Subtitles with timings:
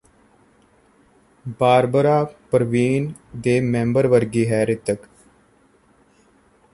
[1.59, 3.11] Barbara ਪ੍ਰੀਵਰ
[3.37, 5.05] ਦੇ member ਵਰਗੀ ਹੈ ਰਿਤਿਕ